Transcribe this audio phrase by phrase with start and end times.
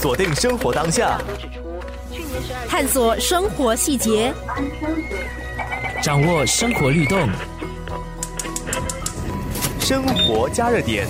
[0.00, 1.18] 锁定生活当下，
[2.68, 4.32] 探索生活细节，
[6.02, 7.28] 掌握生活律动。
[9.86, 11.06] 生活加热点。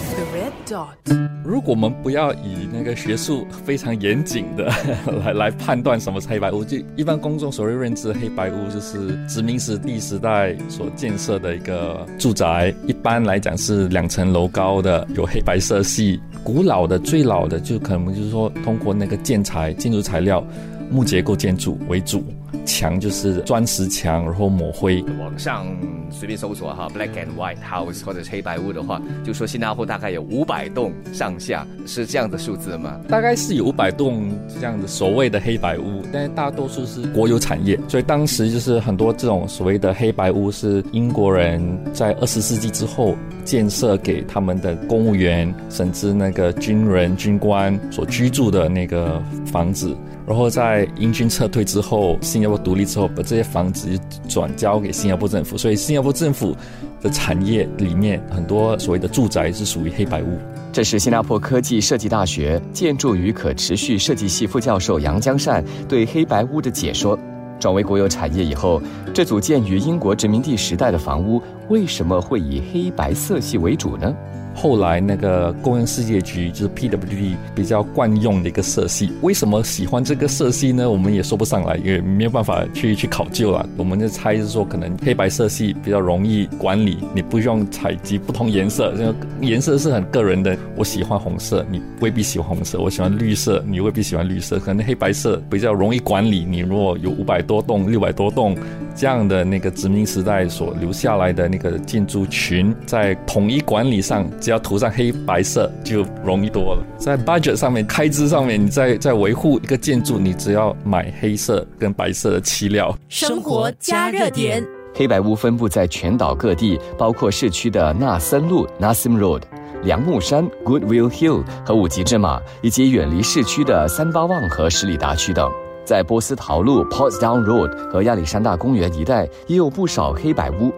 [1.43, 4.71] 如果我们不要以那个学术非常严谨的
[5.25, 16.21] 来来判断什么是黑白屋，就一般公众所谓认知黑白屋就是殖民时地时代所建设的一个住宅，一般来讲是两层楼高的，有黑白色系。
[16.45, 20.45] 古老的最老的就可能就是说通过那个建材建筑材料
[20.91, 22.25] 木结构建筑为主。
[22.65, 25.03] 墙就是砖石墙，然后抹灰。
[25.21, 25.67] 网上
[26.11, 33.01] 随便搜索哈，black and white house 或者是黑白屋的话，就说新加坡大概有五百栋上下，是这样的数字吗？
[33.09, 41.61] 大概是有五百栋这样的所谓的黑白屋，但是大多数是国有产业，所以当时就是很多这种所谓的黑白屋是英国人
[41.93, 49.95] 在二十世纪之后建设给他们的公务员，甚至那个军人军官所居住的那个房子。
[50.27, 53.89] 然后在英军撤退之后，新加坡独立之后，把这些房子
[54.29, 56.57] 转交给新加坡政府，所以新加坡政府
[57.01, 60.39] 的产业里面很多所谓的住宅是属于黑白屋。
[60.73, 67.17] 这是新加坡科技设计大学建筑与可持续设计系副教授杨江善对黑白屋的解说。
[67.59, 68.83] 转为国有产业以后，
[69.15, 74.15] 这组建于英国殖民地时代的房屋为什么会以黑白色系为主呢？
[74.55, 80.89] 后来那个公园世界局就是 PWD 比较惯用的一个色系，为什么喜欢这个色系呢？
[80.89, 83.69] 我们也说不上来，也没有办法去去考究了。
[83.77, 90.57] 我们就猜是说，可能黑白色系比较容易管理，你不用采集不同颜色，这个颜色是很个人的。
[90.75, 94.59] 我喜欢红色，你未必喜欢红色；我喜欢绿色，你未必喜欢绿色。
[94.59, 96.47] 可能黑白色比较容易管理。
[96.47, 98.57] 你如果有五百多栋、六百多栋
[98.97, 104.27] 这样的那个殖民时代所留下来的那个建筑群，在统一管理上。
[104.41, 112.97] 只要涂上黑白色就容易多了，在 budget 上面、开支上面，你在在维护一个建筑，你只要买黑色跟白色的漆料。
[113.09, 119.43] 生活加热点，黑白屋分布在全岛各地，包括市区的纳森路 （Nassim Road）、
[119.83, 125.51] 梁木山 （Goodwill Hill） 和五级之马，以及远离市区的三巴旺和十里达区等。
[125.87, 130.71] 在波斯陶路 （Portsdown Road） 和亚历山大公园一带，也有不少黑白屋。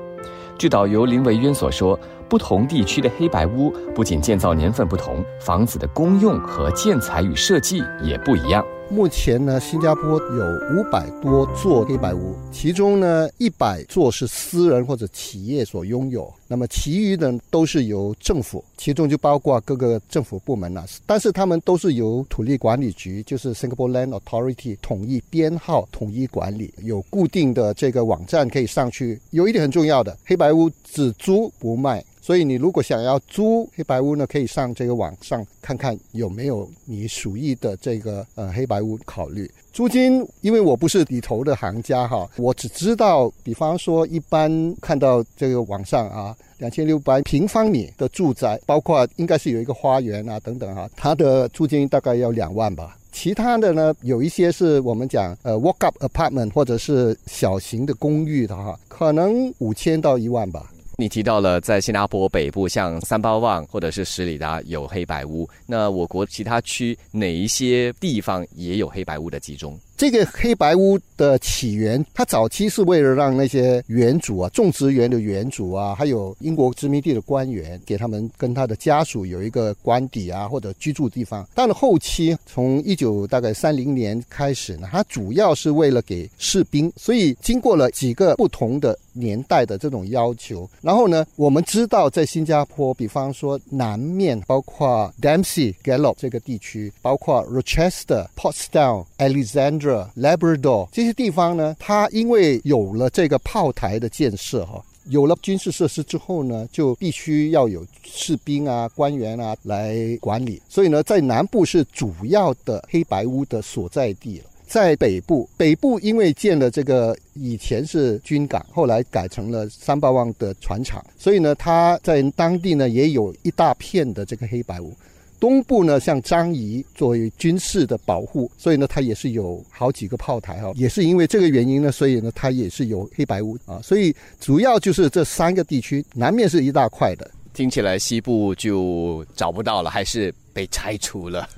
[0.56, 1.98] 据导游林维渊所说。
[2.28, 8.62] 不同地区的黑白屋不仅建造年份不同，房子的功用和建材与设计也不一样。
[8.91, 20.87] 目前呢，新加坡有五百多座黑白屋，其中呢，一百座是私人或者企业所拥有，那么其余的都是由政府，其中就包括各个政府部门了。
[21.04, 29.20] 但是他们都是由土地管理局，就是 Singapore Land Authority 统一编号、统一管理，有固定的这个网站可以上去。
[29.31, 32.03] 有一点很重要的，黑白屋只租不卖。
[32.20, 40.25] 所以你如果想要租黑白屋呢，可以上这个网上看看有没有你属意的这个呃黑白财务考虑租金。
[40.41, 52.97] 因为我不是里头的行家哈，我只知道，比方说一般看到这个网上啊，两千六百平方米的住宅，包括应该是有一个花园啊等等哈，它的租金大概要两万吧。
[53.11, 60.71] 其他的呢，有一些是我们讲呃 walk up apartment 或者是小型的公寓的哈，可能五千到一万吧。
[61.00, 69.78] 你提到了在新加坡北部，像三巴旺或者是十里达有黑白屋，那我国其他区哪一些地方也有黑白屋的集中？
[69.98, 81.44] 这个黑白屋的起源，它早期是为了让那些原主啊，种植园的原主啊，还有英国殖民地的官员，给他们跟他的家属有一个官邸啊，或者居住地方。
[81.53, 86.92] 到了后期，从一九大概三零年开始呢，它主要是为了给士兵。
[86.97, 99.88] 所以经过了几个不同的年代的这种要求，然后呢，我们知道在新加坡，比方说南面，包括 Dempsey、Gallop 这个地区，包括 Rochester、Portsdown、Alexandra。
[100.16, 110.60] Labrador 这些地方呢，它因为有了这个炮台的建设哈，有了军事设施之后呢，就必须要有士兵啊、官员啊来管理。
[110.69, 114.44] 所以呢，在南部是主要的黑白屋的所在地了。
[114.67, 124.94] 在北部，北部因为建了这个以前是军港，后来改成了三八旺的船厂，所以呢，它在当地呢也有一大片的这个黑白屋。
[125.40, 137.31] 东部呢，像张仪作为军事的保护，所以呢，它也是有好几个炮台哈，也是因为这个原因呢，所以呢，它也是有黑白屋啊，所以主要就是这三个地区，南面是一大块的。
[137.55, 141.49] 听起来西部就找不到了，还是被拆除了？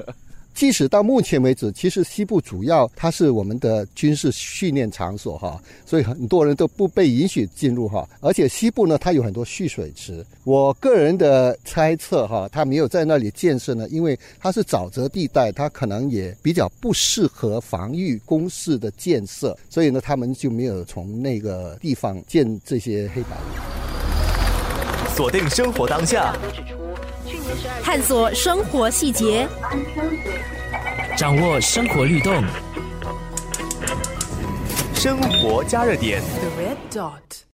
[0.55, 8.07] 即使到目前为止，其实西部主要它是我们的军事训练场所哈，所以很多人都不被允许进入哈。
[8.21, 10.25] 而且西部呢，它有很多蓄水池。
[10.45, 23.39] 我个人的猜测哈，它没有在那里建设呢，因为它是沼泽地带，它可能也比较不适合防御工事的建设，所以呢，他们就没有从那个地方建这些黑板。
[25.15, 26.35] 锁定生活当下。
[27.83, 29.49] 探索生活细节，
[31.17, 32.45] 掌握生活律动，
[34.95, 36.21] 生活加热点。
[36.23, 37.40] The red dot.